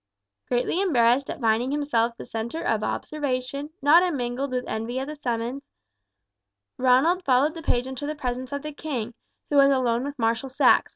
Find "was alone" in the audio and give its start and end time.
9.57-10.03